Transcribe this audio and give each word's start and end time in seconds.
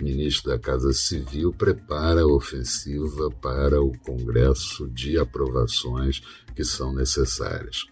ministro 0.00 0.50
da 0.50 0.58
Casa 0.58 0.92
Civil, 0.92 1.52
prepara 1.52 2.22
a 2.22 2.26
ofensiva 2.26 3.30
para 3.30 3.80
o 3.82 3.96
Congresso 3.98 4.88
de 4.88 5.18
aprovações 5.18 6.22
que 6.54 6.64
são 6.64 6.92
necessárias. 6.92 7.84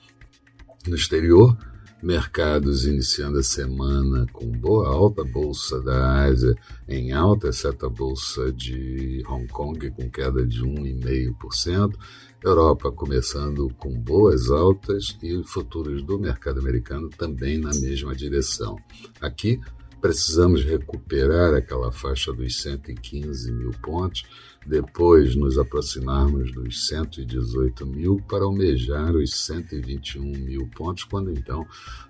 No 0.87 0.97
exterior, 0.97 1.57
mercados 2.03 2.85
iniciando 2.85 3.39
a 3.39 3.43
semana 3.43 4.27
com 4.33 4.47
boa 4.47 4.89
alta, 4.89 5.23
bolsa 5.23 5.81
da 5.81 6.25
Ásia 6.25 6.55
em 6.89 7.13
alta, 7.13 7.49
exceto 7.49 7.87
a 7.87 7.89
bolsa 7.89 8.53
de 8.53 9.23
Hong 9.29 9.47
Kong 9.47 9.91
com 9.93 10.11
queda 10.11 10.45
de 10.45 10.63
1,5%, 10.63 11.95
Europa 12.43 12.91
começando 12.91 13.73
com 13.79 13.93
boas 13.93 14.51
altas 14.51 15.17
e 15.23 15.43
futuros 15.45 16.03
do 16.03 16.19
mercado 16.19 16.59
americano 16.59 17.09
também 17.09 17.57
na 17.57 17.71
mesma 17.71 18.15
direção. 18.17 18.77
Aqui 19.21 19.61
precisamos 20.03 20.65
recuperar 20.65 21.55
aquela 21.55 21.93
faixa 21.93 22.33
dos 22.33 22.61
115 22.61 23.53
mil 23.53 23.71
pontos, 23.81 24.25
depois 24.67 25.37
nos 25.37 25.57
aproximarmos 25.57 26.53
dos 26.53 26.89
118 26.89 27.87
mil 27.87 28.21
para 28.29 28.45
almejar 28.45 29.15
os 29.15 29.33
121 29.33 30.23
mil 30.23 30.69
pontos, 30.77 31.05
quando 31.05 31.31
então 31.31 31.65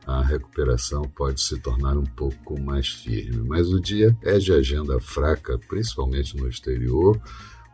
a 0.06 0.22
recuperação 0.22 1.02
pode 1.02 1.42
se 1.42 1.60
tornar 1.60 1.96
um 1.98 2.06
pouco 2.06 2.58
mais 2.58 2.88
firme. 2.88 3.46
Mas 3.46 3.68
o 3.68 3.78
dia 3.78 4.16
é 4.22 4.38
de 4.38 4.52
agenda 4.52 4.98
fraca, 4.98 5.58
principalmente 5.68 6.36
no 6.36 6.48
exterior 6.48 7.20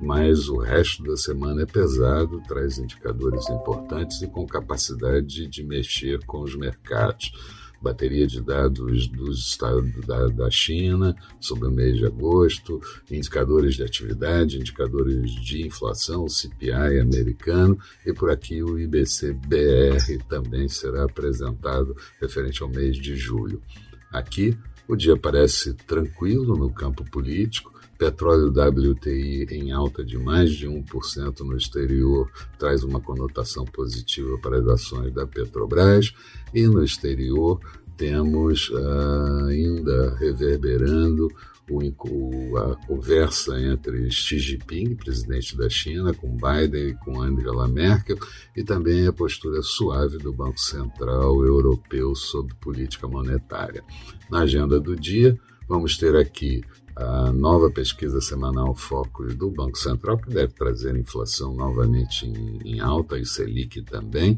mas 0.01 0.49
o 0.49 0.59
resto 0.59 1.03
da 1.03 1.17
semana 1.17 1.63
é 1.63 1.67
pesado, 1.67 2.41
traz 2.47 2.79
indicadores 2.79 3.49
importantes 3.51 4.23
e 4.23 4.29
com 4.29 4.47
capacidade 4.47 5.49
de 5.49 5.65
mexer 5.65 6.25
com 6.25 6.43
os 6.43 6.55
mercados. 6.55 7.33
Bateria 7.81 8.27
de 8.27 8.41
dados 8.41 9.07
dos 9.09 9.39
estados 9.51 10.05
da, 10.07 10.27
da 10.29 10.51
China 10.51 11.15
sobre 11.41 11.69
o 11.69 11.71
mês 11.71 11.97
de 11.97 12.07
agosto, 12.07 12.81
indicadores 13.11 13.75
de 13.77 13.85
atividade, 13.85 14.59
indicadores 14.59 15.31
de 15.33 15.67
inflação, 15.67 16.25
o 16.25 16.29
CPI 16.29 16.99
americano 17.01 17.79
e 18.05 18.13
por 18.13 18.31
aqui 18.31 18.63
o 18.63 18.79
IBC-BR 18.79 20.25
também 20.29 20.69
será 20.69 21.05
apresentado 21.05 21.97
referente 22.21 22.63
ao 22.63 22.69
mês 22.69 22.97
de 22.97 23.17
julho. 23.17 23.63
Aqui 24.11 24.57
o 24.89 24.97
dia 24.97 25.17
parece 25.17 25.75
tranquilo 25.75 26.57
no 26.57 26.73
campo 26.73 27.05
político, 27.05 27.78
Petróleo 27.99 28.51
WTI 28.51 29.49
em 29.51 29.73
alta 29.73 30.05
de 30.05 30.17
mais 30.17 30.53
de 30.53 30.69
1% 30.69 31.41
no 31.41 31.57
exterior 31.57 32.31
traz 32.57 32.85
uma 32.85 33.01
conotação 33.01 33.65
positiva 33.65 34.39
para 34.39 34.59
as 34.59 34.67
ações 34.69 35.13
da 35.13 35.27
Petrobras 35.27 36.15
e 36.55 36.67
no 36.69 36.85
exterior 36.85 37.61
temos 37.97 38.71
uh, 38.71 39.47
ainda 39.49 40.15
reverberando 40.15 41.29
o, 41.71 42.57
a 42.57 42.77
conversa 42.87 43.61
entre 43.61 44.11
Xi 44.11 44.39
Jinping, 44.39 44.95
presidente 44.95 45.57
da 45.57 45.69
China, 45.69 46.15
com 46.15 46.37
Biden 46.37 46.91
e 46.91 46.95
com 46.95 47.21
Angela 47.21 47.69
Merkel, 47.69 48.17
e 48.57 48.65
também 48.65 49.07
a 49.07 49.13
postura 49.13 49.61
suave 49.63 50.17
do 50.17 50.33
Banco 50.33 50.59
Central 50.59 51.45
Europeu 51.45 52.15
sobre 52.15 52.55
política 52.55 53.07
monetária. 53.07 53.85
Na 54.31 54.41
agenda 54.41 54.81
do 54.81 54.97
dia, 54.97 55.39
vamos 55.69 55.99
ter 55.99 56.17
aqui 56.17 56.63
a 56.99 57.33
nova 57.33 57.71
pesquisa 57.71 58.21
semanal 58.21 58.75
Focus 58.75 59.35
do 59.37 59.51
Banco 59.51 59.79
Central, 59.79 60.19
que 60.19 60.31
deve 60.31 60.53
trazer 60.53 60.97
inflação 60.97 61.55
novamente 61.55 62.27
em, 62.27 62.59
em 62.65 62.81
alta 62.81 63.17
e 63.17 63.25
Selic 63.25 63.83
também. 63.83 64.37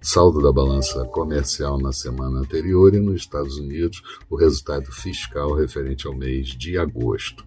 Saldo 0.00 0.40
da 0.40 0.52
balança 0.52 1.04
comercial 1.06 1.76
na 1.76 1.92
semana 1.92 2.38
anterior 2.38 2.94
e 2.94 3.00
nos 3.00 3.22
Estados 3.22 3.58
Unidos 3.58 4.00
o 4.30 4.36
resultado 4.36 4.92
fiscal 4.92 5.52
referente 5.54 6.06
ao 6.06 6.14
mês 6.14 6.50
de 6.50 6.78
agosto. 6.78 7.44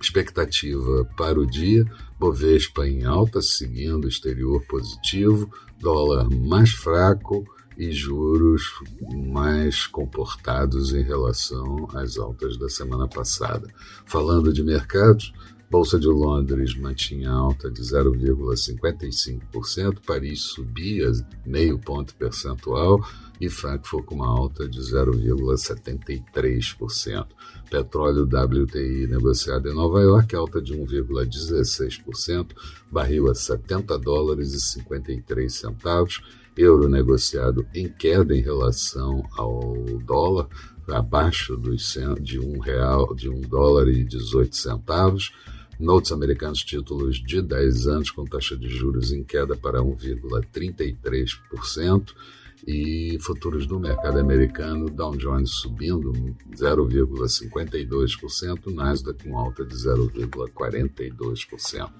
Expectativa 0.00 1.04
para 1.16 1.40
o 1.40 1.44
dia: 1.44 1.84
Bovespa 2.20 2.86
em 2.86 3.04
alta, 3.04 3.42
seguindo 3.42 4.06
exterior 4.06 4.64
positivo, 4.68 5.50
dólar 5.80 6.30
mais 6.30 6.70
fraco 6.70 7.44
e 7.76 7.92
juros 7.92 8.62
mais 9.28 9.86
comportados 9.86 10.92
em 10.94 11.02
relação 11.02 11.88
às 11.94 12.16
altas 12.16 12.56
da 12.56 12.68
semana 12.68 13.06
passada. 13.06 13.68
Falando 14.04 14.52
de 14.52 14.62
mercados, 14.62 15.32
Bolsa 15.68 15.98
de 15.98 16.06
Londres 16.06 16.76
mantinha 16.76 17.30
alta 17.30 17.68
de 17.68 17.82
0,55%, 17.82 19.98
Paris 20.06 20.42
subia 20.42 21.10
meio 21.44 21.76
ponto 21.76 22.14
percentual 22.14 23.04
e 23.40 23.50
Frankfurt 23.50 24.04
com 24.04 24.14
uma 24.14 24.28
alta 24.28 24.68
de 24.68 24.78
0,73%. 24.78 27.26
Petróleo 27.68 28.22
WTI 28.22 29.08
negociado 29.08 29.68
em 29.68 29.74
Nova 29.74 30.00
York, 30.00 30.36
alta 30.36 30.62
de 30.62 30.72
1,16%, 30.72 32.52
barril 32.90 33.28
a 33.28 33.34
70 33.34 33.98
dólares 33.98 34.54
e 34.54 34.60
53 34.60 35.52
centavos, 35.52 36.20
euro 36.56 36.88
negociado 36.88 37.66
em 37.74 37.88
queda 37.88 38.36
em 38.36 38.40
relação 38.40 39.24
ao 39.36 39.74
dólar, 40.04 40.46
abaixo 40.88 41.56
dos 41.56 41.98
de 42.20 42.38
um 42.38 42.60
real, 42.60 43.12
de 43.16 43.28
um 43.28 43.40
dólar 43.40 43.88
e 43.88 44.04
18 44.04 44.54
centavos. 44.54 45.32
Notes 45.78 46.10
americanos 46.10 46.64
títulos 46.64 47.22
de 47.22 47.42
10 47.42 47.86
anos 47.86 48.10
com 48.10 48.24
taxa 48.24 48.56
de 48.56 48.68
juros 48.68 49.12
em 49.12 49.22
queda 49.22 49.56
para 49.56 49.80
1,33% 49.80 52.12
e 52.66 53.18
futuros 53.20 53.66
do 53.66 53.78
mercado 53.78 54.18
americano, 54.18 54.88
Dow 54.88 55.14
Jones 55.16 55.50
subindo 55.50 56.14
0,52%, 56.52 58.72
Nasdaq 58.72 59.22
com 59.22 59.38
alta 59.38 59.62
de 59.64 59.74
0,42%. 59.74 61.92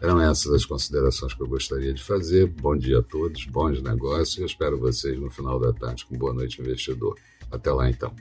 Eram 0.00 0.20
essas 0.20 0.52
as 0.52 0.64
considerações 0.64 1.32
que 1.32 1.40
eu 1.42 1.46
gostaria 1.46 1.94
de 1.94 2.02
fazer. 2.02 2.48
Bom 2.48 2.76
dia 2.76 2.98
a 2.98 3.02
todos, 3.02 3.46
bons 3.46 3.80
negócios. 3.80 4.38
Eu 4.38 4.46
espero 4.46 4.76
vocês 4.78 5.16
no 5.18 5.30
final 5.30 5.60
da 5.60 5.72
tarde 5.72 6.04
com 6.04 6.18
boa 6.18 6.34
noite, 6.34 6.60
investidor. 6.60 7.16
Até 7.50 7.72
lá 7.72 7.88
então. 7.88 8.14